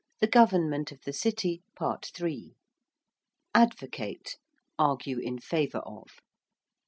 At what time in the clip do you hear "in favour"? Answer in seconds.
5.19-5.77